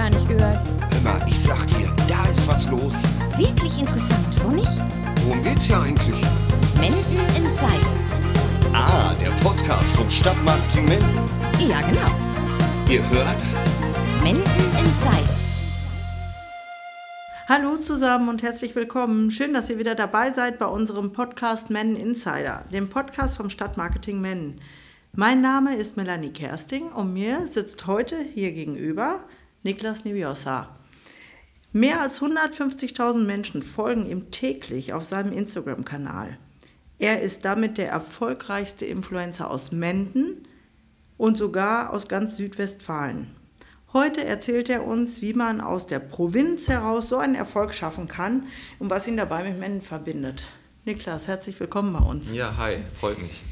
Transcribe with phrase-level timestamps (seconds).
[0.00, 0.66] gar nicht gehört.
[0.90, 3.02] Hör mal, ich sag dir, da ist was los.
[3.36, 4.80] Wirklich interessant, wo nicht?
[5.24, 6.24] Worum geht's hier eigentlich?
[6.78, 7.92] Menden Insider.
[8.72, 11.18] Ah, der Podcast vom Stadtmarketing Menden.
[11.68, 12.10] Ja, genau.
[12.90, 13.44] Ihr hört?
[14.22, 14.42] Menden
[14.82, 15.36] Insider.
[17.46, 19.30] Hallo zusammen und herzlich willkommen.
[19.30, 24.18] Schön, dass ihr wieder dabei seid bei unserem Podcast Men Insider, dem Podcast vom Stadtmarketing
[24.18, 24.60] Men.
[25.12, 29.24] Mein Name ist Melanie Kersting und mir sitzt heute hier gegenüber
[29.62, 30.68] Niklas Niviosa.
[31.72, 36.38] Mehr als 150.000 Menschen folgen ihm täglich auf seinem Instagram-Kanal.
[36.98, 40.48] Er ist damit der erfolgreichste Influencer aus Menden
[41.16, 43.28] und sogar aus ganz Südwestfalen.
[43.92, 48.44] Heute erzählt er uns, wie man aus der Provinz heraus so einen Erfolg schaffen kann
[48.78, 50.44] und was ihn dabei mit Menden verbindet.
[50.84, 52.32] Niklas, herzlich willkommen bei uns.
[52.32, 53.42] Ja, hi, freut mich.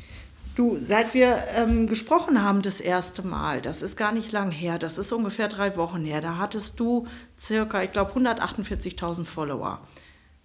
[0.59, 4.81] Du, seit wir ähm, gesprochen haben das erste Mal, das ist gar nicht lang her,
[4.81, 7.07] das ist ungefähr drei Wochen her, da hattest du
[7.39, 9.81] circa, ich glaube, 148.000 Follower.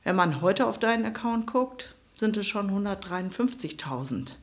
[0.04, 4.34] Wenn man heute auf deinen Account guckt, sind es schon 153.000.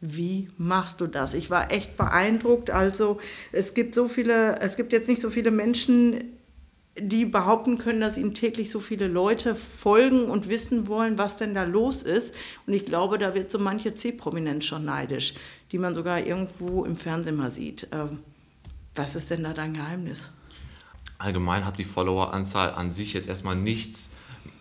[0.00, 1.34] Wie machst du das?
[1.34, 2.70] Ich war echt beeindruckt.
[2.70, 3.18] Also
[3.50, 6.37] es gibt so viele, es gibt jetzt nicht so viele Menschen,
[7.00, 11.54] die behaupten können, dass ihnen täglich so viele Leute folgen und wissen wollen, was denn
[11.54, 12.34] da los ist.
[12.66, 15.34] Und ich glaube, da wird so manche C-Prominenz schon neidisch,
[15.72, 17.88] die man sogar irgendwo im Fernsehen mal sieht.
[17.92, 18.20] Ähm,
[18.94, 20.32] was ist denn da dein Geheimnis?
[21.18, 24.10] Allgemein hat die Followeranzahl an sich jetzt erstmal nichts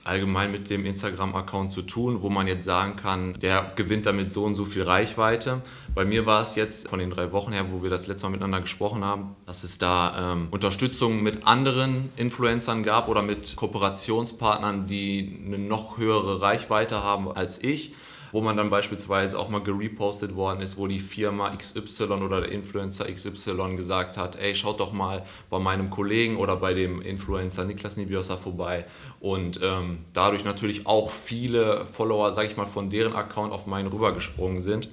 [0.07, 4.43] allgemein mit dem Instagram-Account zu tun, wo man jetzt sagen kann, der gewinnt damit so
[4.45, 5.61] und so viel Reichweite.
[5.93, 8.31] Bei mir war es jetzt von den drei Wochen her, wo wir das letzte Mal
[8.31, 14.87] miteinander gesprochen haben, dass es da ähm, Unterstützung mit anderen Influencern gab oder mit Kooperationspartnern,
[14.87, 17.93] die eine noch höhere Reichweite haben als ich
[18.37, 22.51] wo man dann beispielsweise auch mal gerepostet worden ist, wo die Firma XY oder der
[22.51, 27.65] Influencer XY gesagt hat, ey, schaut doch mal bei meinem Kollegen oder bei dem Influencer
[27.65, 28.85] Niklas Nibiosa vorbei.
[29.19, 33.87] Und ähm, dadurch natürlich auch viele Follower, sag ich mal, von deren Account auf meinen
[33.87, 34.87] rübergesprungen sind.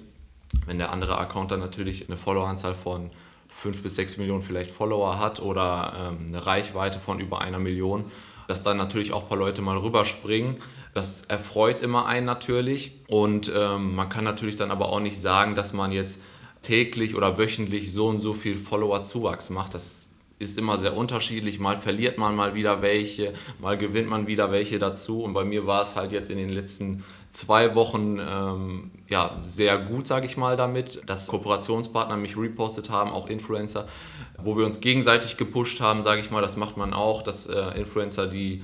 [0.65, 3.11] Wenn der andere Account dann natürlich eine Followeranzahl von
[3.49, 8.07] 5 bis 6 Millionen vielleicht Follower hat oder ähm, eine Reichweite von über einer Million,
[8.49, 10.57] dass dann natürlich auch ein paar Leute mal rüberspringen.
[10.95, 15.57] Das erfreut immer einen natürlich und ähm, man kann natürlich dann aber auch nicht sagen,
[15.57, 16.21] dass man jetzt
[16.63, 19.75] täglich oder wöchentlich so und so viel Follower-Zuwachs macht.
[19.75, 21.59] Das ist immer sehr unterschiedlich.
[21.59, 25.23] Mal verliert man mal wieder welche, mal gewinnt man wieder welche dazu.
[25.23, 29.79] Und bei mir war es halt jetzt in den letzten zwei Wochen ähm, ja, sehr
[29.79, 33.87] gut, sage ich mal, damit, dass Kooperationspartner mich repostet haben, auch Influencer,
[34.39, 36.41] wo wir uns gegenseitig gepusht haben, sage ich mal.
[36.41, 38.63] Das macht man auch, dass äh, Influencer, die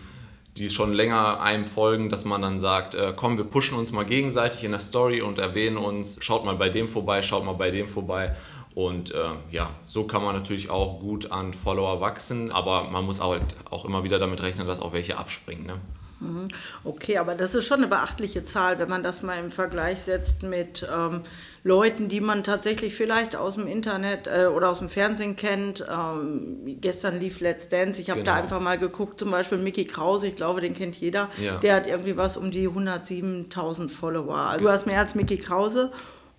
[0.57, 4.05] die schon länger einem folgen, dass man dann sagt, äh, komm, wir pushen uns mal
[4.05, 7.71] gegenseitig in der Story und erwähnen uns, schaut mal bei dem vorbei, schaut mal bei
[7.71, 8.35] dem vorbei.
[8.75, 9.19] Und äh,
[9.51, 13.85] ja, so kann man natürlich auch gut an Follower wachsen, aber man muss halt auch
[13.85, 15.67] immer wieder damit rechnen, dass auch welche abspringen.
[15.67, 15.81] Ne?
[16.21, 16.49] Mhm.
[16.85, 20.43] Okay, aber das ist schon eine beachtliche Zahl, wenn man das mal im Vergleich setzt
[20.43, 21.23] mit ähm,
[21.65, 25.85] Leuten, die man tatsächlich vielleicht aus dem Internet äh, oder aus dem Fernsehen kennt.
[25.91, 28.33] Ähm, gestern lief Let's Dance, ich habe genau.
[28.33, 31.31] da einfach mal geguckt, zum Beispiel Mickey Krause, ich glaube, den kennt jeder.
[31.39, 31.57] Ja.
[31.57, 34.37] Der hat irgendwie was um die 107.000 Follower.
[34.37, 35.91] Also du hast mehr als Mickey Krause.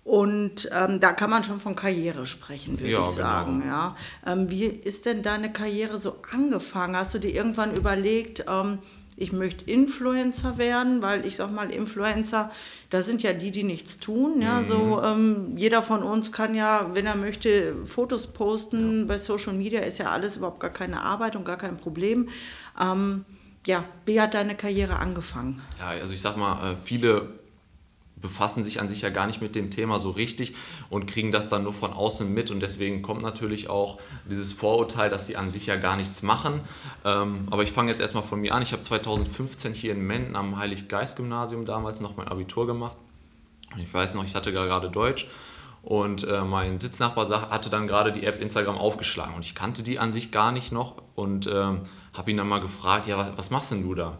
[0.04, 3.16] Und ähm, da kann man schon von Karriere sprechen, würde ja, ich genau.
[3.16, 3.60] sagen.
[3.60, 3.72] Genau.
[3.72, 3.96] Ja.
[4.26, 6.96] Ähm, wie ist denn deine Karriere so angefangen?
[6.96, 8.78] Hast du dir irgendwann überlegt, ähm,
[9.22, 12.50] ich möchte Influencer werden, weil ich sag mal, Influencer,
[12.90, 14.42] da sind ja die, die nichts tun.
[14.42, 14.66] Ja, mhm.
[14.66, 19.00] so ähm, jeder von uns kann ja, wenn er möchte, Fotos posten.
[19.00, 19.04] Ja.
[19.06, 22.28] Bei Social Media ist ja alles überhaupt gar keine Arbeit und gar kein Problem.
[22.80, 23.24] Ähm,
[23.64, 25.62] ja, wie hat deine Karriere angefangen?
[25.78, 27.28] Ja, also ich sag mal, äh, viele
[28.22, 30.54] befassen sich an sich ja gar nicht mit dem Thema so richtig
[30.88, 32.50] und kriegen das dann nur von außen mit.
[32.50, 33.98] Und deswegen kommt natürlich auch
[34.30, 36.60] dieses Vorurteil, dass sie an sich ja gar nichts machen.
[37.04, 38.62] Ähm, aber ich fange jetzt erstmal von mir an.
[38.62, 42.96] Ich habe 2015 hier in Menden am Heilig-Geist-Gymnasium damals noch mein Abitur gemacht.
[43.76, 45.28] Ich weiß noch, ich hatte gerade Deutsch.
[45.82, 49.98] Und äh, mein Sitznachbar hatte dann gerade die App Instagram aufgeschlagen und ich kannte die
[49.98, 51.72] an sich gar nicht noch und äh,
[52.12, 54.18] habe ihn dann mal gefragt, ja, was, was machst denn du da?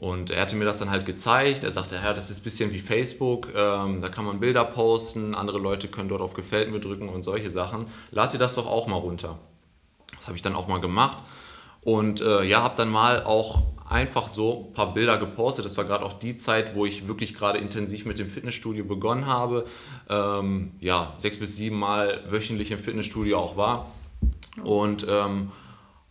[0.00, 1.62] Und er hatte mir das dann halt gezeigt.
[1.62, 3.48] Er sagte, ja, das ist ein bisschen wie Facebook.
[3.54, 7.22] Ähm, da kann man Bilder posten, andere Leute können dort auf Gefällt mir drücken und
[7.22, 7.84] solche Sachen.
[8.10, 9.38] Lad dir das doch auch mal runter.
[10.16, 11.22] Das habe ich dann auch mal gemacht.
[11.82, 15.66] Und äh, ja, habe dann mal auch einfach so ein paar Bilder gepostet.
[15.66, 19.26] Das war gerade auch die Zeit, wo ich wirklich gerade intensiv mit dem Fitnessstudio begonnen
[19.26, 19.66] habe.
[20.08, 23.92] Ähm, ja, sechs bis sieben Mal wöchentlich im Fitnessstudio auch war.
[24.64, 25.50] Und ähm,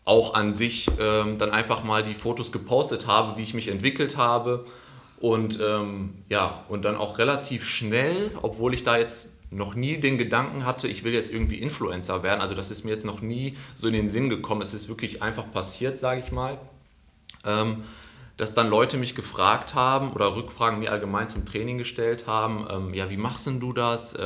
[0.09, 4.17] auch an sich ähm, dann einfach mal die Fotos gepostet habe, wie ich mich entwickelt
[4.17, 4.65] habe.
[5.19, 10.17] Und ähm, ja, und dann auch relativ schnell, obwohl ich da jetzt noch nie den
[10.17, 12.41] Gedanken hatte, ich will jetzt irgendwie Influencer werden.
[12.41, 14.63] Also das ist mir jetzt noch nie so in den Sinn gekommen.
[14.63, 16.57] Es ist wirklich einfach passiert, sage ich mal.
[17.45, 17.83] Ähm,
[18.35, 22.93] dass dann Leute mich gefragt haben oder Rückfragen mir allgemein zum Training gestellt haben, ähm,
[22.95, 24.17] ja, wie machst denn du das?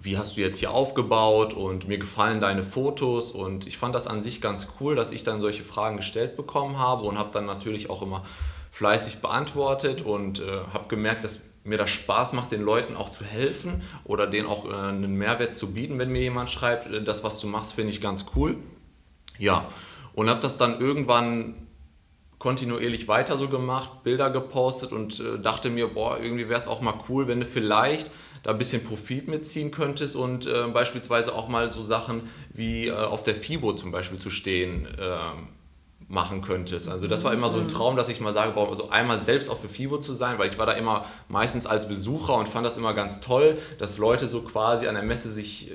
[0.00, 4.06] Wie hast du jetzt hier aufgebaut und mir gefallen deine Fotos und ich fand das
[4.06, 7.46] an sich ganz cool, dass ich dann solche Fragen gestellt bekommen habe und habe dann
[7.46, 8.24] natürlich auch immer
[8.70, 13.24] fleißig beantwortet und äh, habe gemerkt, dass mir das Spaß macht, den Leuten auch zu
[13.24, 17.24] helfen oder denen auch äh, einen Mehrwert zu bieten, wenn mir jemand schreibt, äh, das,
[17.24, 18.56] was du machst, finde ich ganz cool.
[19.38, 19.66] Ja,
[20.14, 21.67] und habe das dann irgendwann
[22.38, 26.80] kontinuierlich weiter so gemacht, Bilder gepostet und äh, dachte mir, boah, irgendwie wäre es auch
[26.80, 28.10] mal cool, wenn du vielleicht
[28.42, 32.92] da ein bisschen Profit mitziehen könntest und äh, beispielsweise auch mal so Sachen wie äh,
[32.92, 35.48] auf der FIBO zum Beispiel zu stehen ähm,
[36.06, 36.88] machen könntest.
[36.88, 39.50] Also das war immer so ein Traum, dass ich mal sage, boah, also einmal selbst
[39.50, 42.64] auf der FIBO zu sein, weil ich war da immer meistens als Besucher und fand
[42.64, 45.74] das immer ganz toll, dass Leute so quasi an der Messe sich, äh,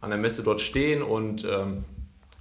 [0.00, 1.84] an der Messe dort stehen und ähm,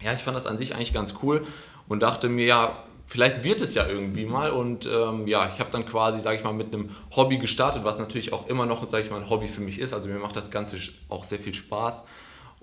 [0.02, 1.44] ja, ich fand das an sich eigentlich ganz cool
[1.88, 5.72] und dachte mir, ja, vielleicht wird es ja irgendwie mal und ähm, ja, ich habe
[5.72, 9.04] dann quasi, sage ich mal, mit einem Hobby gestartet, was natürlich auch immer noch, sage
[9.04, 9.94] ich mal, ein Hobby für mich ist.
[9.94, 10.78] Also mir macht das Ganze
[11.10, 12.04] auch sehr viel Spaß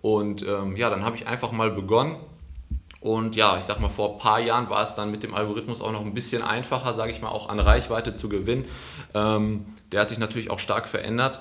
[0.02, 2.16] und ähm, ja, dann habe ich einfach mal begonnen
[3.00, 5.80] und ja, ich sag mal, vor ein paar Jahren war es dann mit dem Algorithmus
[5.80, 8.66] auch noch ein bisschen einfacher, sage ich mal, auch an Reichweite zu gewinnen.
[9.14, 11.40] Ähm, der hat sich natürlich auch stark verändert.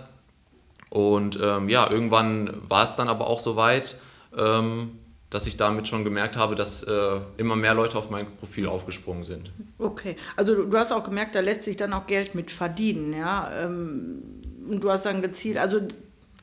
[0.90, 3.98] Und ähm, ja, irgendwann war es dann aber auch so weit,
[4.38, 4.98] ähm,
[5.30, 9.24] dass ich damit schon gemerkt habe, dass äh, immer mehr Leute auf mein Profil aufgesprungen
[9.24, 9.52] sind.
[9.78, 13.14] Okay, also du, du, hast auch gemerkt, da lässt sich dann auch Geld mit verdienen,
[13.14, 13.52] ja.
[13.64, 14.24] Ähm,
[14.68, 15.82] und du hast dann gezielt, also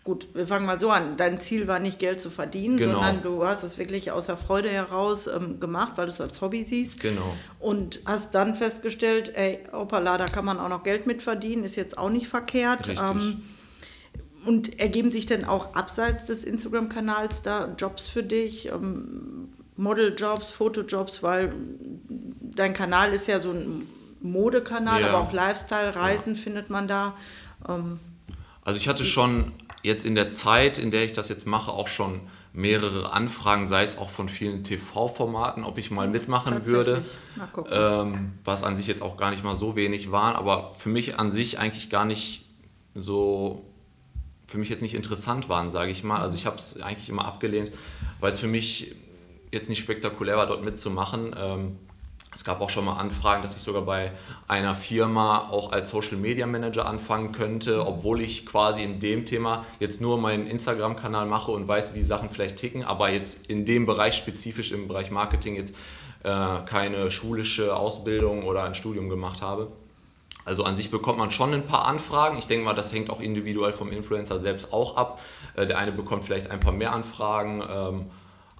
[0.06, 1.16] gut, wir fangen mal so an.
[1.16, 2.94] Dein Ziel war nicht Geld zu verdienen, genau.
[2.94, 6.40] sondern du hast es wirklich aus der Freude heraus ähm, gemacht, weil du es als
[6.40, 7.00] Hobby siehst.
[7.00, 7.34] Genau.
[7.58, 11.76] Und hast dann festgestellt, ey, opala, da kann man auch noch Geld mit verdienen, ist
[11.76, 12.88] jetzt auch nicht verkehrt.
[12.88, 13.00] Richtig.
[13.00, 13.42] Ähm,
[14.46, 18.66] und ergeben sich denn auch abseits des Instagram-Kanals da Jobs für dich?
[18.68, 21.52] Ähm, Modeljobs, Fotojobs, weil
[22.40, 23.86] dein Kanal ist ja so ein
[24.22, 25.08] Modekanal, ja.
[25.08, 26.40] aber auch Lifestyle, Reisen ja.
[26.40, 27.14] findet man da.
[27.68, 28.00] Ähm,
[28.62, 29.52] also ich hatte schon
[29.82, 32.20] jetzt in der Zeit, in der ich das jetzt mache, auch schon
[32.52, 37.04] mehrere Anfragen, sei es auch von vielen TV-Formaten, ob ich mal mitmachen würde,
[37.70, 41.18] ähm, was an sich jetzt auch gar nicht mal so wenig waren, aber für mich
[41.18, 42.46] an sich eigentlich gar nicht
[42.94, 43.62] so,
[44.46, 46.20] für mich jetzt nicht interessant waren, sage ich mal.
[46.20, 47.72] Also ich habe es eigentlich immer abgelehnt,
[48.20, 48.94] weil es für mich
[49.52, 51.34] jetzt nicht spektakulär war, dort mitzumachen.
[51.36, 51.78] Ähm,
[52.36, 54.12] es gab auch schon mal Anfragen, dass ich sogar bei
[54.46, 59.64] einer Firma auch als Social Media Manager anfangen könnte, obwohl ich quasi in dem Thema
[59.80, 63.86] jetzt nur meinen Instagram-Kanal mache und weiß, wie Sachen vielleicht ticken, aber jetzt in dem
[63.86, 65.74] Bereich spezifisch im Bereich Marketing jetzt
[66.24, 69.72] äh, keine schulische Ausbildung oder ein Studium gemacht habe.
[70.46, 72.38] Also an sich bekommt man schon ein paar Anfragen.
[72.38, 75.20] Ich denke mal, das hängt auch individuell vom Influencer selbst auch ab.
[75.56, 78.06] Äh, der eine bekommt vielleicht ein paar mehr Anfragen, ähm,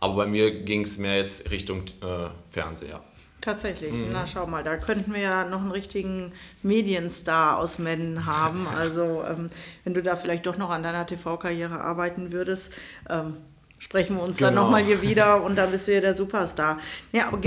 [0.01, 3.01] aber bei mir ging es mehr jetzt Richtung äh, Fernseher.
[3.41, 4.09] Tatsächlich, mhm.
[4.13, 8.67] na schau mal, da könnten wir ja noch einen richtigen Medienstar aus Mennen haben.
[8.77, 9.49] Also ähm,
[9.85, 12.73] wenn du da vielleicht doch noch an deiner TV-Karriere arbeiten würdest,
[13.09, 13.37] ähm,
[13.79, 14.49] sprechen wir uns genau.
[14.49, 16.79] dann nochmal hier wieder und dann bist du ja der Superstar.
[17.13, 17.39] Ja, aber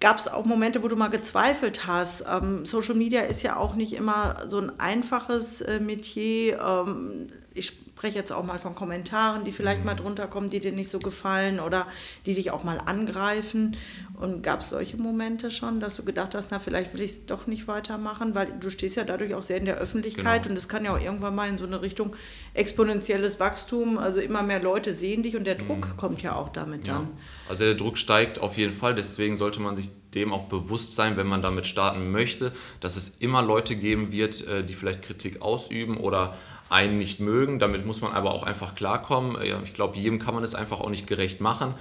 [0.00, 2.24] gab es auch Momente, wo du mal gezweifelt hast?
[2.28, 6.60] Ähm, Social Media ist ja auch nicht immer so ein einfaches äh, Metier.
[6.60, 9.86] Ähm, ich spreche jetzt auch mal von Kommentaren, die vielleicht mhm.
[9.86, 11.84] mal drunter kommen, die dir nicht so gefallen oder
[12.26, 13.76] die dich auch mal angreifen.
[14.14, 17.26] Und gab es solche Momente schon, dass du gedacht hast, na, vielleicht will ich es
[17.26, 20.52] doch nicht weitermachen, weil du stehst ja dadurch auch sehr in der Öffentlichkeit genau.
[20.52, 22.14] und es kann ja auch irgendwann mal in so eine Richtung
[22.54, 25.96] exponentielles Wachstum, also immer mehr Leute sehen dich und der Druck mhm.
[25.96, 26.94] kommt ja auch damit ja.
[26.94, 27.08] dann.
[27.48, 31.16] Also der Druck steigt auf jeden Fall, deswegen sollte man sich dem auch bewusst sein,
[31.16, 35.42] wenn man damit starten möchte, dass es immer Leute geben wird, äh, die vielleicht Kritik
[35.42, 36.36] ausüben oder
[36.70, 37.58] einen nicht mögen.
[37.58, 39.36] Damit muss man aber auch einfach klarkommen.
[39.64, 41.74] Ich glaube, jedem kann man es einfach auch nicht gerecht machen.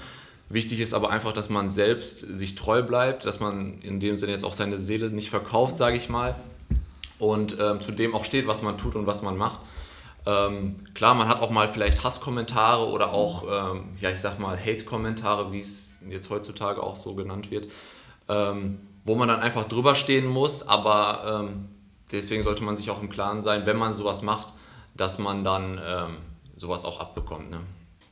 [0.50, 4.32] Wichtig ist aber einfach, dass man selbst sich treu bleibt, dass man in dem Sinne
[4.32, 6.36] jetzt auch seine Seele nicht verkauft, sage ich mal,
[7.20, 9.60] und ähm, zu dem auch steht, was man tut und was man macht.
[10.26, 14.58] Ähm, klar, man hat auch mal vielleicht Hasskommentare oder auch, ähm, ja, ich sag mal,
[14.58, 17.68] Hate-Kommentare, wie es jetzt heutzutage auch so genannt wird,
[18.30, 21.70] ähm, wo man dann einfach drüber stehen muss, aber ähm,
[22.12, 24.54] deswegen sollte man sich auch im Klaren sein, wenn man sowas macht,
[24.98, 26.18] dass man dann ähm,
[26.56, 27.50] sowas auch abbekommt.
[27.52, 27.60] Ne?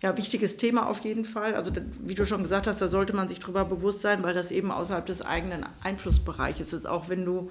[0.01, 1.55] Ja, wichtiges Thema auf jeden Fall.
[1.55, 4.51] Also wie du schon gesagt hast, da sollte man sich darüber bewusst sein, weil das
[4.51, 6.85] eben außerhalb des eigenen Einflussbereiches ist.
[6.85, 7.49] Auch wenn du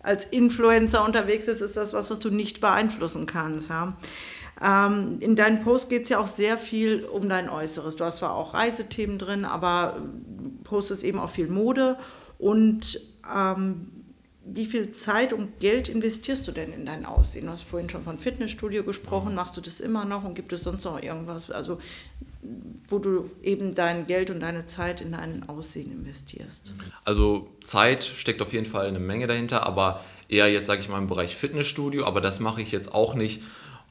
[0.00, 3.68] als Influencer unterwegs bist, ist das was, was du nicht beeinflussen kannst.
[3.68, 3.96] Ja?
[4.60, 7.96] Ähm, in deinen Posts geht es ja auch sehr viel um dein Äußeres.
[7.96, 9.96] Du hast zwar auch Reisethemen drin, aber
[10.64, 11.96] postest eben auch viel Mode
[12.38, 13.00] und
[13.32, 14.01] ähm,
[14.44, 17.46] wie viel Zeit und Geld investierst du denn in dein Aussehen?
[17.46, 19.34] Du hast vorhin schon von Fitnessstudio gesprochen.
[19.34, 21.78] Machst du das immer noch und gibt es sonst noch irgendwas, also
[22.88, 26.74] wo du eben dein Geld und deine Zeit in dein Aussehen investierst?
[27.04, 30.98] Also Zeit steckt auf jeden Fall eine Menge dahinter, aber eher jetzt sage ich mal
[30.98, 33.42] im Bereich Fitnessstudio, aber das mache ich jetzt auch nicht,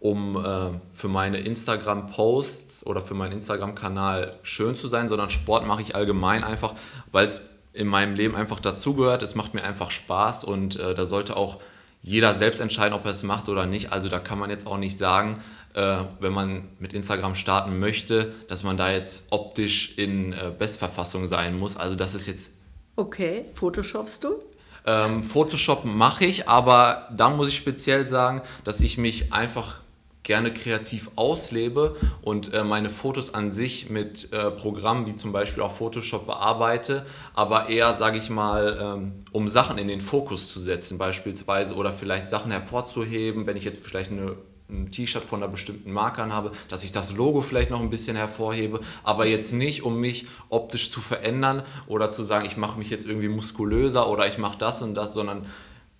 [0.01, 5.81] um äh, für meine Instagram-Posts oder für meinen Instagram-Kanal schön zu sein, sondern Sport mache
[5.83, 6.75] ich allgemein einfach,
[7.11, 7.41] weil es
[7.73, 9.23] in meinem Leben einfach dazugehört.
[9.23, 11.59] Es macht mir einfach Spaß und äh, da sollte auch
[12.03, 13.91] jeder selbst entscheiden, ob er es macht oder nicht.
[13.91, 15.41] Also da kann man jetzt auch nicht sagen,
[15.73, 21.27] äh, wenn man mit Instagram starten möchte, dass man da jetzt optisch in äh, Bestverfassung
[21.27, 21.77] sein muss.
[21.77, 22.51] Also das ist jetzt...
[22.95, 24.41] Okay, Photoshopst du?
[24.85, 29.75] Ähm, Photoshop mache ich, aber da muss ich speziell sagen, dass ich mich einfach
[30.23, 35.63] gerne kreativ auslebe und äh, meine Fotos an sich mit äh, Programmen wie zum Beispiel
[35.63, 40.59] auch Photoshop bearbeite, aber eher, sage ich mal, ähm, um Sachen in den Fokus zu
[40.59, 44.35] setzen beispielsweise oder vielleicht Sachen hervorzuheben, wenn ich jetzt vielleicht eine
[44.71, 48.15] ein T-Shirt von einer bestimmten Marke anhabe, dass ich das Logo vielleicht noch ein bisschen
[48.15, 52.89] hervorhebe, aber jetzt nicht, um mich optisch zu verändern oder zu sagen, ich mache mich
[52.89, 55.45] jetzt irgendwie muskulöser oder ich mache das und das, sondern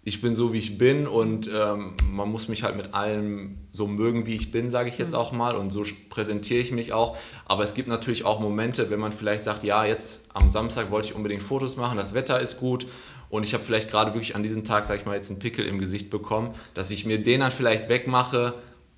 [0.04, 3.86] ich bin so, wie ich bin und ähm, man muss mich halt mit allem so
[3.86, 5.18] mögen, wie ich bin, sage ich jetzt mhm.
[5.18, 7.18] auch mal und so präsentiere ich mich auch.
[7.46, 11.10] Aber es gibt natürlich auch Momente, wenn man vielleicht sagt, ja, jetzt am Samstag wollte
[11.10, 12.88] ich unbedingt Fotos machen, das Wetter ist gut
[13.30, 15.68] und ich habe vielleicht gerade wirklich an diesem Tag, sage ich mal, jetzt einen Pickel
[15.68, 18.56] im Gesicht bekommen, dass ich mir den dann vielleicht wegmache,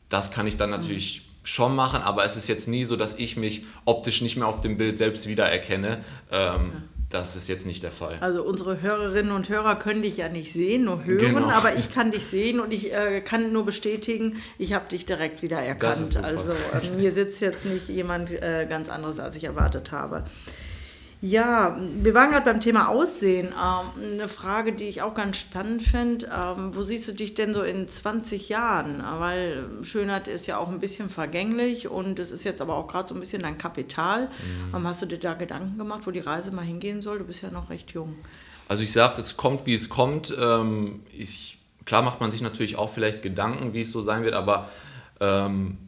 [0.08, 0.78] das kann ich dann mhm.
[0.78, 1.46] natürlich mhm.
[1.46, 4.62] schon machen, aber es ist jetzt nie so, dass ich mich optisch nicht mehr auf
[4.62, 6.00] dem Bild selbst wiedererkenne.
[6.32, 6.72] Ähm,
[7.14, 8.18] das ist jetzt nicht der Fall.
[8.22, 11.50] Also unsere Hörerinnen und Hörer können dich ja nicht sehen, nur hören, genau.
[11.50, 15.44] aber ich kann dich sehen und ich äh, kann nur bestätigen, ich habe dich direkt
[15.44, 16.18] wieder erkannt.
[16.24, 20.24] Also äh, mir sitzt jetzt nicht jemand äh, ganz anderes, als ich erwartet habe.
[21.26, 23.48] Ja, wir waren gerade beim Thema Aussehen.
[23.54, 26.26] Ähm, eine Frage, die ich auch ganz spannend finde.
[26.26, 29.02] Ähm, wo siehst du dich denn so in 20 Jahren?
[29.20, 33.08] Weil Schönheit ist ja auch ein bisschen vergänglich und es ist jetzt aber auch gerade
[33.08, 34.24] so ein bisschen dein Kapital.
[34.24, 34.76] Mhm.
[34.76, 37.20] Ähm, hast du dir da Gedanken gemacht, wo die Reise mal hingehen soll?
[37.20, 38.18] Du bist ja noch recht jung.
[38.68, 40.36] Also ich sage, es kommt, wie es kommt.
[40.38, 44.34] Ähm, ich, klar macht man sich natürlich auch vielleicht Gedanken, wie es so sein wird,
[44.34, 44.68] aber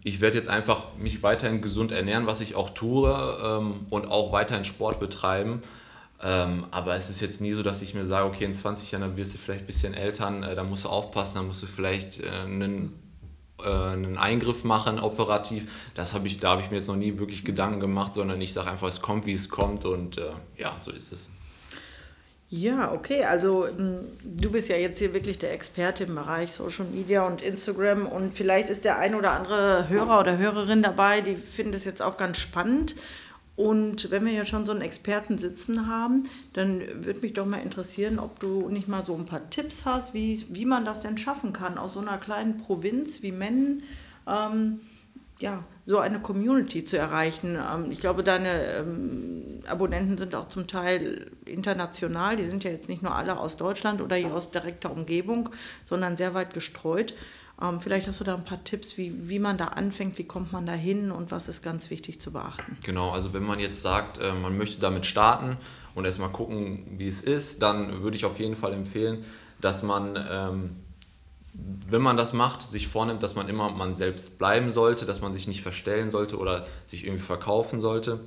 [0.03, 4.31] ich werde jetzt einfach mich weiterhin gesund ernähren, was ich auch tue ähm, und auch
[4.31, 5.61] weiterhin Sport betreiben.
[6.21, 9.01] Ähm, aber es ist jetzt nie so, dass ich mir sage, okay, in 20 Jahren
[9.01, 11.67] dann wirst du vielleicht ein bisschen älter, äh, da musst du aufpassen, da musst du
[11.67, 12.93] vielleicht äh, einen,
[13.59, 15.69] äh, einen Eingriff machen, operativ.
[15.93, 18.53] Das habe ich, da habe ich mir jetzt noch nie wirklich Gedanken gemacht, sondern ich
[18.53, 20.19] sage einfach, es kommt, wie es kommt und
[20.57, 21.29] ja, so ist es.
[22.49, 23.23] Ja, okay.
[23.23, 27.41] Also hm, du bist ja jetzt hier wirklich der Experte im Bereich Social Media und
[27.41, 31.85] Instagram und vielleicht ist der ein oder andere Hörer oder Hörerin dabei, die finden das
[31.85, 32.95] jetzt auch ganz spannend.
[33.55, 37.61] Und wenn wir ja schon so einen Experten sitzen haben, dann würde mich doch mal
[37.61, 41.17] interessieren, ob du nicht mal so ein paar Tipps hast, wie, wie man das denn
[41.17, 43.83] schaffen kann, aus so einer kleinen Provinz wie Mennen.
[44.27, 44.81] Ähm,
[45.39, 47.57] ja, so eine Community zu erreichen.
[47.57, 48.49] Ähm, ich glaube, deine
[48.79, 52.35] ähm, Abonnenten sind auch zum Teil international.
[52.35, 55.49] Die sind ja jetzt nicht nur alle aus Deutschland oder hier aus direkter Umgebung,
[55.85, 57.13] sondern sehr weit gestreut.
[57.61, 60.51] Ähm, vielleicht hast du da ein paar Tipps, wie, wie man da anfängt, wie kommt
[60.51, 62.77] man da hin und was ist ganz wichtig zu beachten.
[62.83, 65.57] Genau, also wenn man jetzt sagt, äh, man möchte damit starten
[65.95, 69.23] und erstmal gucken, wie es ist, dann würde ich auf jeden Fall empfehlen,
[69.61, 70.75] dass man
[71.89, 75.33] wenn man das macht, sich vornimmt, dass man immer man selbst bleiben sollte, dass man
[75.33, 78.19] sich nicht verstellen sollte oder sich irgendwie verkaufen sollte.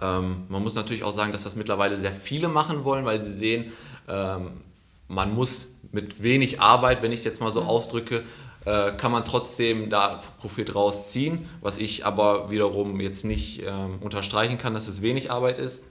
[0.00, 3.32] Ähm, man muss natürlich auch sagen, dass das mittlerweile sehr viele machen wollen, weil sie
[3.32, 3.72] sehen,
[4.08, 4.60] ähm,
[5.08, 7.68] man muss mit wenig Arbeit, wenn ich es jetzt mal so mhm.
[7.68, 8.22] ausdrücke,
[8.64, 14.58] äh, kann man trotzdem da Profit rausziehen, was ich aber wiederum jetzt nicht ähm, unterstreichen
[14.58, 15.84] kann, dass es wenig Arbeit ist.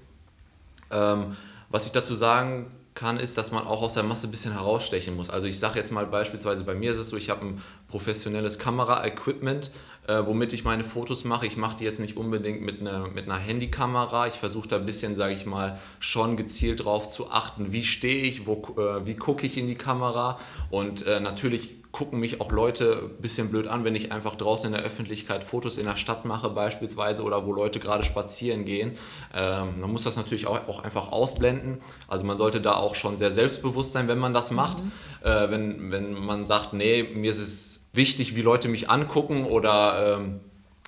[0.92, 1.36] Ähm,
[1.70, 5.16] was ich dazu sagen kann, ist, dass man auch aus der Masse ein bisschen herausstechen
[5.16, 5.30] muss.
[5.30, 8.58] Also ich sage jetzt mal beispielsweise, bei mir ist es so, ich habe ein professionelles
[8.58, 9.72] Kamera-Equipment,
[10.08, 11.46] äh, womit ich meine Fotos mache.
[11.46, 14.28] Ich mache die jetzt nicht unbedingt mit einer, mit einer Handykamera.
[14.28, 18.24] Ich versuche da ein bisschen, sage ich mal, schon gezielt drauf zu achten, wie stehe
[18.24, 20.40] ich, wo, äh, wie gucke ich in die Kamera.
[20.70, 24.68] Und äh, natürlich gucken mich auch Leute ein bisschen blöd an, wenn ich einfach draußen
[24.68, 28.98] in der Öffentlichkeit Fotos in der Stadt mache beispielsweise oder wo Leute gerade spazieren gehen.
[29.34, 31.78] Ähm, man muss das natürlich auch, auch, einfach ausblenden.
[32.10, 34.84] Also man sollte da auch schon sehr selbstbewusst sein, wenn man das macht.
[34.84, 34.92] Mhm.
[35.24, 40.18] Äh, wenn, wenn man sagt, nee, mir ist es wichtig, wie Leute mich angucken oder
[40.18, 40.42] ähm,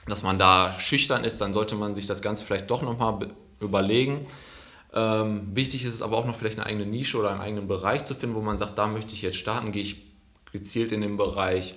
[0.08, 3.30] dass man da schüchtern ist, dann sollte man sich das Ganze vielleicht doch nochmal
[3.62, 4.26] überlegen.
[4.94, 8.04] Ähm, wichtig ist es aber auch noch vielleicht eine eigene Nische oder einen eigenen Bereich
[8.04, 10.07] zu finden, wo man sagt, da möchte ich jetzt starten, gehe ich
[10.51, 11.75] gezielt in den Bereich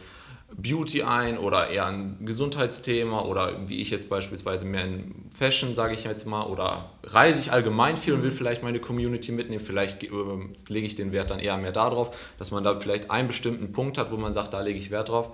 [0.56, 5.94] Beauty ein oder eher ein Gesundheitsthema oder wie ich jetzt beispielsweise mehr in Fashion, sage
[5.94, 10.02] ich jetzt mal, oder reise ich allgemein viel und will vielleicht meine Community mitnehmen, vielleicht
[10.02, 10.08] äh,
[10.68, 13.96] lege ich den Wert dann eher mehr darauf, dass man da vielleicht einen bestimmten Punkt
[13.96, 15.30] hat, wo man sagt, da lege ich Wert drauf.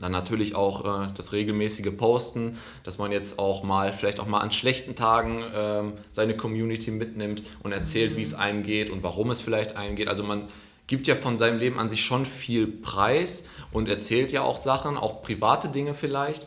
[0.00, 4.40] Dann natürlich auch äh, das regelmäßige Posten, dass man jetzt auch mal, vielleicht auch mal
[4.40, 9.30] an schlechten Tagen ähm, seine Community mitnimmt und erzählt, wie es einem geht und warum
[9.30, 10.08] es vielleicht einem geht.
[10.08, 10.48] Also man
[10.86, 14.96] gibt ja von seinem Leben an sich schon viel Preis und erzählt ja auch Sachen,
[14.96, 16.46] auch private Dinge vielleicht.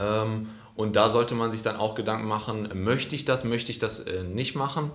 [0.00, 3.78] Ähm, und da sollte man sich dann auch Gedanken machen, möchte ich das, möchte ich
[3.78, 4.90] das äh, nicht machen?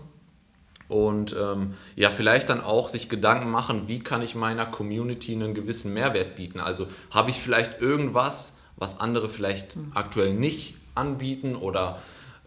[0.88, 5.54] Und ähm, ja, vielleicht dann auch sich Gedanken machen, wie kann ich meiner Community einen
[5.54, 6.60] gewissen Mehrwert bieten?
[6.60, 9.92] Also habe ich vielleicht irgendwas, was andere vielleicht mhm.
[9.96, 12.00] aktuell nicht anbieten oder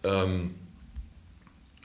[0.03, 0.55] ähm,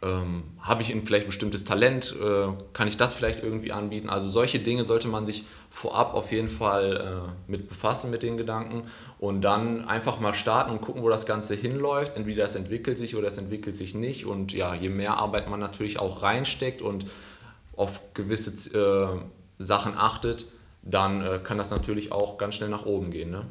[0.02, 4.10] ähm, habe ich vielleicht ein bestimmtes Talent, äh, kann ich das vielleicht irgendwie anbieten?
[4.10, 8.38] Also solche Dinge sollte man sich vorab auf jeden Fall äh, mit befassen mit den
[8.38, 8.84] Gedanken
[9.20, 12.16] und dann einfach mal starten und gucken, wo das Ganze hinläuft.
[12.16, 15.60] Entweder es entwickelt sich oder es entwickelt sich nicht und ja, je mehr Arbeit man
[15.60, 17.06] natürlich auch reinsteckt und
[17.76, 20.46] auf gewisse äh, Sachen achtet,
[20.82, 23.32] dann äh, kann das natürlich auch ganz schnell nach oben gehen.
[23.32, 23.46] Ne?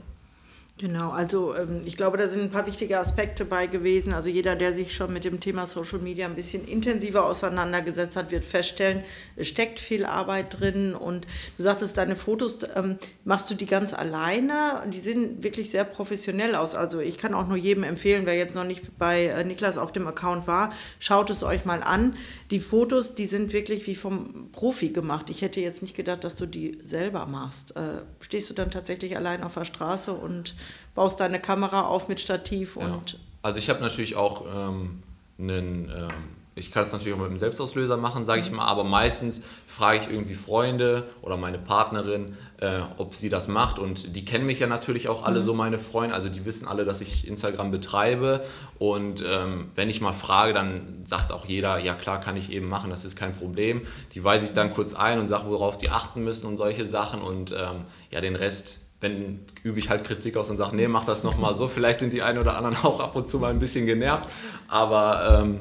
[0.78, 4.12] Genau, also ähm, ich glaube, da sind ein paar wichtige Aspekte bei gewesen.
[4.12, 8.30] Also jeder, der sich schon mit dem Thema Social Media ein bisschen intensiver auseinandergesetzt hat,
[8.30, 9.02] wird feststellen,
[9.34, 10.94] es steckt viel Arbeit drin.
[10.94, 14.84] Und du sagtest, deine Fotos ähm, machst du die ganz alleine.
[14.86, 16.76] Die sehen wirklich sehr professionell aus.
[16.76, 19.90] Also ich kann auch nur jedem empfehlen, wer jetzt noch nicht bei äh, Niklas auf
[19.90, 22.14] dem Account war, schaut es euch mal an.
[22.52, 25.28] Die Fotos, die sind wirklich wie vom Profi gemacht.
[25.28, 27.74] Ich hätte jetzt nicht gedacht, dass du die selber machst.
[27.74, 30.54] Äh, stehst du dann tatsächlich allein auf der Straße und
[30.94, 33.12] baust deine Kamera auf mit Stativ und.
[33.12, 33.18] Ja.
[33.42, 35.02] Also ich habe natürlich auch ähm,
[35.38, 36.08] einen, ähm,
[36.56, 38.56] ich kann es natürlich auch mit einem Selbstauslöser machen, sage ich mhm.
[38.56, 43.78] mal, aber meistens frage ich irgendwie Freunde oder meine Partnerin, äh, ob sie das macht
[43.78, 45.44] und die kennen mich ja natürlich auch alle mhm.
[45.44, 48.44] so, meine Freunde, also die wissen alle, dass ich Instagram betreibe
[48.80, 52.68] und ähm, wenn ich mal frage, dann sagt auch jeder, ja klar, kann ich eben
[52.68, 53.82] machen, das ist kein Problem.
[54.12, 57.22] Die weise ich dann kurz ein und sage, worauf die achten müssen und solche Sachen
[57.22, 61.04] und ähm, ja, den Rest wenn übe ich halt Kritik aus und sage, nee, mach
[61.04, 61.68] das nochmal so.
[61.68, 64.28] Vielleicht sind die einen oder anderen auch ab und zu mal ein bisschen genervt.
[64.66, 65.60] Aber ähm,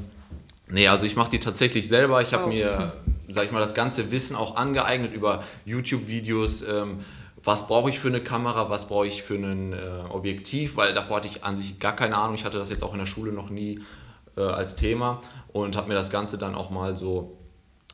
[0.69, 2.21] nee, also ich mache die tatsächlich selber.
[2.21, 2.49] Ich habe oh.
[2.49, 2.93] mir,
[3.29, 6.63] sag ich mal, das ganze Wissen auch angeeignet über YouTube-Videos.
[6.63, 6.99] Ähm,
[7.43, 9.77] was brauche ich für eine Kamera, was brauche ich für ein äh,
[10.09, 12.35] Objektiv, weil davor hatte ich an sich gar keine Ahnung.
[12.35, 13.79] Ich hatte das jetzt auch in der Schule noch nie
[14.35, 15.21] äh, als Thema
[15.53, 17.37] und habe mir das Ganze dann auch mal so,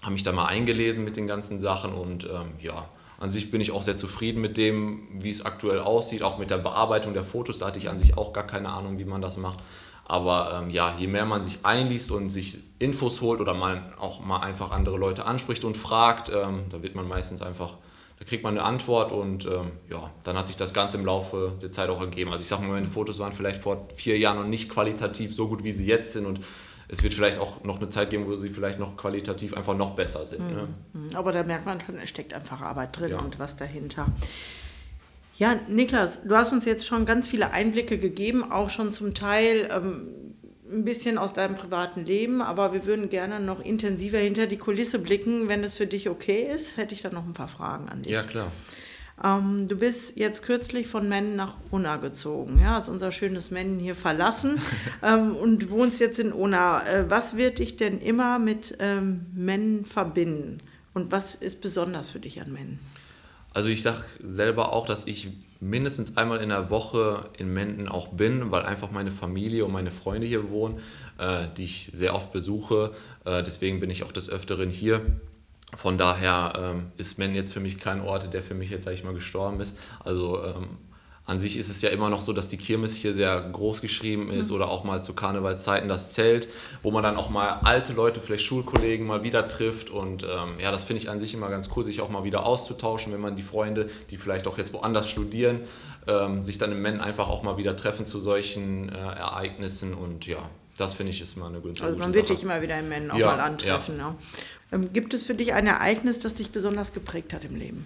[0.02, 2.90] habe mich da mal eingelesen mit den ganzen Sachen und ähm, ja,
[3.24, 6.52] an sich bin ich auch sehr zufrieden mit dem, wie es aktuell aussieht, auch mit
[6.52, 7.58] der Bearbeitung der Fotos.
[7.58, 9.60] Da hatte ich an sich auch gar keine Ahnung, wie man das macht.
[10.04, 14.20] Aber ähm, ja, je mehr man sich einliest und sich Infos holt oder man auch
[14.20, 17.78] mal einfach andere Leute anspricht und fragt, ähm, da wird man meistens einfach,
[18.20, 21.54] da kriegt man eine Antwort und ähm, ja, dann hat sich das Ganze im Laufe
[21.62, 22.30] der Zeit auch ergeben.
[22.30, 25.48] Also ich sage mal, meine Fotos waren vielleicht vor vier Jahren noch nicht qualitativ so
[25.48, 26.42] gut, wie sie jetzt sind und
[26.88, 29.96] es wird vielleicht auch noch eine Zeit geben, wo sie vielleicht noch qualitativ einfach noch
[29.96, 30.48] besser sind.
[30.50, 30.56] Mhm.
[30.56, 30.68] Ne?
[30.94, 31.16] Mhm.
[31.16, 33.20] Aber da merkt man schon, es steckt einfach Arbeit drin ja.
[33.20, 34.08] und was dahinter.
[35.38, 39.68] Ja, Niklas, du hast uns jetzt schon ganz viele Einblicke gegeben, auch schon zum Teil
[39.76, 40.34] ähm,
[40.72, 45.00] ein bisschen aus deinem privaten Leben, aber wir würden gerne noch intensiver hinter die Kulisse
[45.00, 45.50] blicken.
[45.50, 48.12] Wenn es für dich okay ist, hätte ich dann noch ein paar Fragen an dich.
[48.12, 48.52] Ja, klar.
[49.24, 52.60] Ähm, du bist jetzt kürzlich von Mennen nach Unna gezogen.
[52.62, 54.62] Ja, hast unser schönes Mennen hier verlassen
[55.04, 56.86] ähm, und wohnst jetzt in Unna.
[56.86, 60.60] Äh, was wird dich denn immer mit ähm, Mennen verbinden?
[60.94, 62.80] Und was ist besonders für dich an Mennen?
[63.54, 68.10] Also ich sage selber auch, dass ich mindestens einmal in der Woche in Menden auch
[68.10, 70.80] bin, weil einfach meine Familie und meine Freunde hier wohnen,
[71.18, 72.94] äh, die ich sehr oft besuche.
[73.26, 75.02] Äh, deswegen bin ich auch des Öfteren hier.
[75.78, 78.96] Von daher ähm, ist Men jetzt für mich kein Ort, der für mich jetzt, sage
[78.96, 79.78] ich mal, gestorben ist.
[80.04, 80.78] Also ähm,
[81.26, 84.30] an sich ist es ja immer noch so, dass die Kirmes hier sehr groß geschrieben
[84.30, 84.58] ist mhm.
[84.58, 86.50] oder auch mal zu Karnevalszeiten das Zelt,
[86.82, 89.90] wo man dann auch mal alte Leute, vielleicht Schulkollegen mal wieder trifft.
[89.90, 92.46] Und ähm, ja, das finde ich an sich immer ganz cool, sich auch mal wieder
[92.46, 95.62] auszutauschen, wenn man die Freunde, die vielleicht auch jetzt woanders studieren,
[96.08, 99.94] ähm, sich dann im Men einfach auch mal wieder treffen zu solchen äh, Ereignissen.
[99.94, 102.80] Und ja, das finde ich ist immer eine gute Also man wird dich immer wieder
[102.80, 103.98] im Men auch ja, mal antreffen.
[103.98, 104.10] Ja.
[104.10, 104.16] Ne?
[104.74, 107.86] Ähm, gibt es für dich ein Ereignis, das dich besonders geprägt hat im Leben?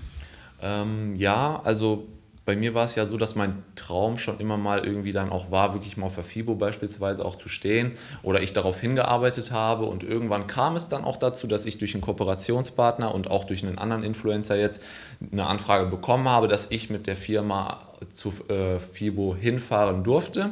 [0.62, 2.08] Ähm, ja, also
[2.47, 5.52] bei mir war es ja so, dass mein Traum schon immer mal irgendwie dann auch
[5.52, 7.91] war, wirklich mal auf der FIBO beispielsweise auch zu stehen
[8.23, 11.93] oder ich darauf hingearbeitet habe und irgendwann kam es dann auch dazu, dass ich durch
[11.93, 14.82] einen Kooperationspartner und auch durch einen anderen Influencer jetzt
[15.30, 17.82] eine Anfrage bekommen habe, dass ich mit der Firma
[18.13, 20.52] zu äh, FIBO hinfahren durfte,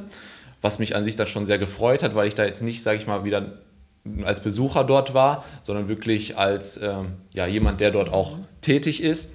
[0.62, 2.98] was mich an sich dann schon sehr gefreut hat, weil ich da jetzt nicht, sage
[2.98, 3.54] ich mal, wieder
[4.24, 9.30] als Besucher dort war, sondern wirklich als ähm, ja, jemand, der dort auch tätig ist.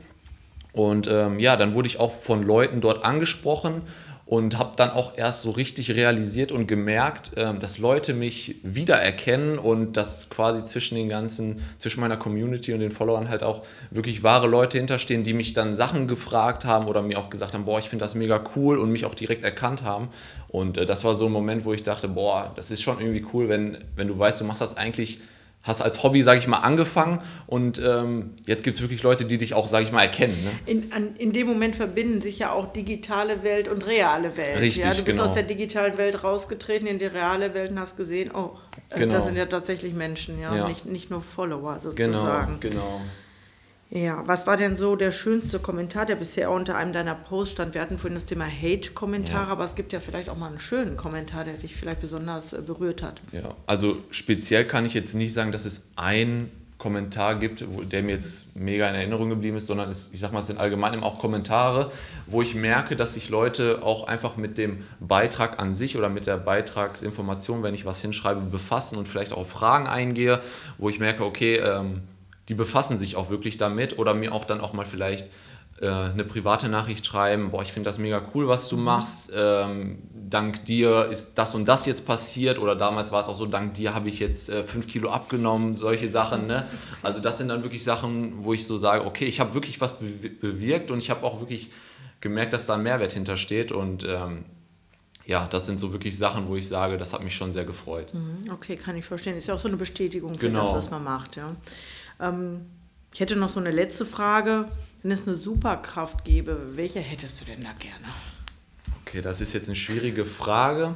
[0.72, 3.83] Und ähm, ja, dann wurde ich auch von Leuten dort angesprochen
[4.31, 9.59] und habe dann auch erst so richtig realisiert und gemerkt, ähm, dass Leute mich wiedererkennen
[9.59, 14.23] und dass quasi zwischen den ganzen, zwischen meiner Community und den Followern halt auch wirklich
[14.23, 17.81] wahre Leute hinterstehen, die mich dann Sachen gefragt haben oder mir auch gesagt haben, boah,
[17.81, 20.11] ich finde das mega cool und mich auch direkt erkannt haben.
[20.47, 23.27] Und äh, das war so ein Moment, wo ich dachte, boah, das ist schon irgendwie
[23.33, 25.19] cool, wenn, wenn du weißt, du machst das eigentlich
[25.62, 29.37] hast als Hobby, sage ich mal, angefangen und ähm, jetzt gibt es wirklich Leute, die
[29.37, 30.37] dich auch, sage ich mal, erkennen.
[30.42, 30.51] Ne?
[30.73, 34.59] In, an, in dem Moment verbinden sich ja auch digitale Welt und reale Welt.
[34.61, 35.25] Richtig, ja, du bist genau.
[35.29, 38.53] aus der digitalen Welt rausgetreten in die reale Welt und hast gesehen, oh,
[38.90, 39.14] äh, Genau.
[39.14, 40.66] das sind ja tatsächlich Menschen, ja, Ja.
[40.68, 42.59] Nicht, nicht nur Follower Genau, sozusagen.
[42.61, 43.01] genau.
[43.92, 47.74] Ja, was war denn so der schönste Kommentar, der bisher unter einem deiner Posts stand?
[47.74, 49.53] Wir hatten vorhin das Thema Hate-Kommentare, Ja.
[49.53, 52.62] aber es gibt ja vielleicht auch mal einen schönen Kommentar, der dich vielleicht besonders äh,
[52.64, 53.20] berührt hat.
[53.33, 58.12] Ja, also speziell kann ich jetzt nicht sagen, dass es einen Kommentar gibt, der mir
[58.12, 61.03] jetzt mega in Erinnerung geblieben ist, sondern es, ich sag mal, es sind allgemein eben
[61.03, 61.90] auch Kommentare,
[62.26, 66.26] wo ich merke, dass sich Leute auch einfach mit dem Beitrag an sich oder mit
[66.29, 70.40] der Beitragsinformation, wenn ich was hinschreibe, befassen und vielleicht auch Fragen eingehe,
[70.79, 72.03] wo ich merke, okay, ähm,
[72.50, 75.28] die befassen sich auch wirklich damit oder mir auch dann auch mal vielleicht
[75.80, 79.98] äh, eine private Nachricht schreiben, boah, ich finde das mega cool, was du machst, ähm,
[80.12, 83.74] dank dir ist das und das jetzt passiert oder damals war es auch so, dank
[83.74, 86.66] dir habe ich jetzt äh, fünf Kilo abgenommen, solche Sachen, ne?
[87.02, 89.94] Also das sind dann wirklich Sachen, wo ich so sage, okay, ich habe wirklich was
[90.00, 91.70] bew- bewirkt und ich habe auch wirklich
[92.20, 94.44] gemerkt, dass da ein Mehrwert hintersteht und ähm,
[95.24, 98.12] ja, das sind so wirklich Sachen, wo ich sage, das hat mich schon sehr gefreut.
[98.12, 99.36] Mhm, Okay, kann ich verstehen.
[99.36, 100.64] Ist ja auch so eine Bestätigung für Genau.
[100.64, 101.36] das, was man macht.
[101.36, 101.54] Ja.
[102.20, 102.66] Ähm,
[103.12, 104.66] ich hätte noch so eine letzte Frage.
[105.02, 108.12] Wenn es eine Superkraft gäbe, welche hättest du denn da gerne?
[109.06, 110.94] Okay, das ist jetzt eine schwierige Frage,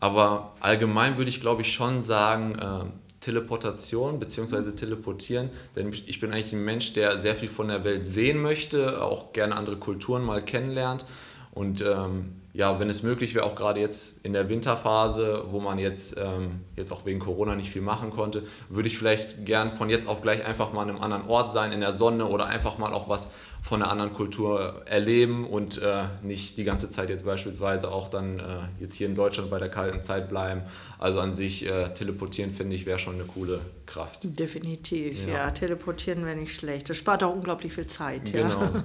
[0.00, 2.84] aber allgemein würde ich glaube ich schon sagen, äh,
[3.20, 4.72] Teleportation bzw.
[4.72, 9.02] teleportieren, denn ich bin eigentlich ein Mensch, der sehr viel von der Welt sehen möchte,
[9.02, 11.06] auch gerne andere Kulturen mal kennenlernt
[11.52, 15.80] und ähm, ja, wenn es möglich wäre, auch gerade jetzt in der Winterphase, wo man
[15.80, 19.90] jetzt, ähm, jetzt auch wegen Corona nicht viel machen konnte, würde ich vielleicht gern von
[19.90, 22.78] jetzt auf gleich einfach mal an einem anderen Ort sein, in der Sonne oder einfach
[22.78, 23.28] mal auch was
[23.64, 28.38] von einer anderen Kultur erleben und äh, nicht die ganze Zeit jetzt beispielsweise auch dann
[28.38, 28.42] äh,
[28.78, 30.62] jetzt hier in Deutschland bei der kalten Zeit bleiben.
[31.00, 34.20] Also an sich äh, teleportieren finde ich wäre schon eine coole Kraft.
[34.22, 35.34] Definitiv, ja.
[35.34, 35.50] Ja.
[35.50, 36.88] Teleportieren wäre nicht schlecht.
[36.88, 38.32] Das spart auch unglaublich viel Zeit.
[38.32, 38.68] Genau.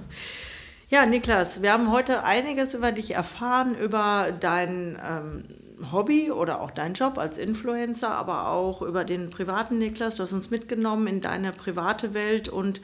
[0.92, 1.06] Ja.
[1.06, 5.44] Niklas, wir haben heute einiges über dich erfahren, über dein ähm,
[5.92, 10.16] Hobby oder auch deinen Job als Influencer, aber auch über den privaten Niklas.
[10.16, 12.80] Du hast uns mitgenommen in deine private Welt und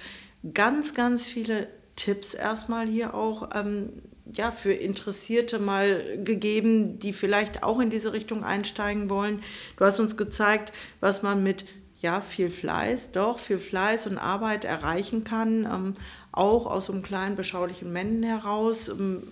[0.54, 1.66] ganz, ganz viele
[1.96, 3.90] Tipps erstmal hier auch ähm,
[4.32, 9.42] ja, für Interessierte mal gegeben, die vielleicht auch in diese Richtung einsteigen wollen.
[9.78, 11.64] Du hast uns gezeigt, was man mit
[11.98, 15.94] ja, viel Fleiß, doch, viel Fleiß und Arbeit erreichen kann, ähm,
[16.36, 18.88] auch aus so einem kleinen, beschaulichen Männchen heraus.
[18.88, 19.22] Ähm,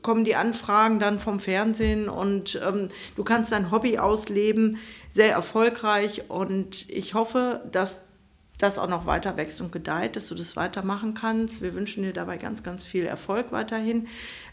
[0.00, 4.78] kommen die Anfragen dann vom Fernsehen und ähm, du kannst dein Hobby ausleben,
[5.14, 8.02] sehr erfolgreich und ich hoffe, dass
[8.58, 11.62] das auch noch weiter wächst und gedeiht, dass du das weitermachen kannst.
[11.62, 14.06] Wir wünschen dir dabei ganz, ganz viel Erfolg weiterhin.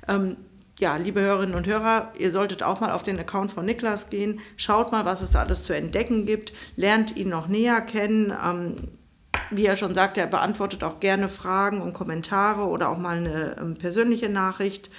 [0.07, 0.35] Ähm,
[0.79, 4.39] ja, liebe Hörerinnen und Hörer, ihr solltet auch mal auf den Account von Niklas gehen.
[4.55, 6.53] Schaut mal, was es alles zu entdecken gibt.
[6.75, 8.33] Lernt ihn noch näher kennen.
[8.43, 8.75] Ähm,
[9.51, 13.57] wie er schon sagte, er beantwortet auch gerne Fragen und Kommentare oder auch mal eine
[13.59, 14.89] ähm, persönliche Nachricht.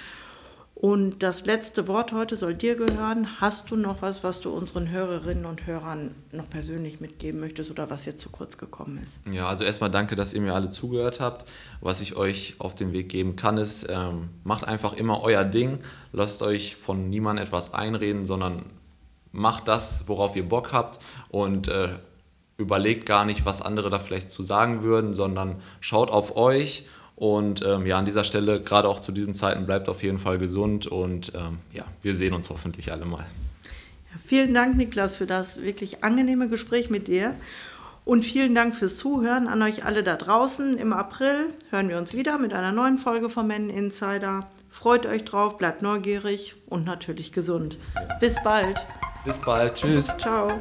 [0.81, 3.39] Und das letzte Wort heute soll dir gehören.
[3.39, 7.91] Hast du noch was, was du unseren Hörerinnen und Hörern noch persönlich mitgeben möchtest oder
[7.91, 9.19] was jetzt zu kurz gekommen ist?
[9.31, 11.47] Ja, also erstmal danke, dass ihr mir alle zugehört habt.
[11.81, 15.81] Was ich euch auf den Weg geben kann, ist, ähm, macht einfach immer euer Ding.
[16.13, 18.65] Lasst euch von niemandem etwas einreden, sondern
[19.31, 21.89] macht das, worauf ihr Bock habt und äh,
[22.61, 26.85] überlegt gar nicht, was andere da vielleicht zu sagen würden, sondern schaut auf euch
[27.21, 30.39] und ähm, ja, an dieser Stelle, gerade auch zu diesen Zeiten, bleibt auf jeden Fall
[30.39, 33.25] gesund und ähm, ja, wir sehen uns hoffentlich alle mal.
[34.11, 37.35] Ja, vielen Dank, Niklas, für das wirklich angenehme Gespräch mit dir.
[38.03, 40.77] Und vielen Dank fürs Zuhören an euch alle da draußen.
[40.79, 44.47] Im April hören wir uns wieder mit einer neuen Folge von Men Insider.
[44.71, 47.77] Freut euch drauf, bleibt neugierig und natürlich gesund.
[48.19, 48.83] Bis bald.
[49.23, 50.07] Bis bald, tschüss.
[50.17, 50.59] Ciao.